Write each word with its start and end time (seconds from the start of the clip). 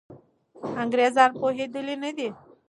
انګریزان 0.83 1.29
پوهېدلي 1.39 1.95
نه 2.03 2.11
دي. 2.17 2.27